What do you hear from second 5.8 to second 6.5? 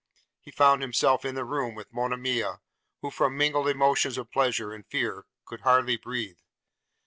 breathe.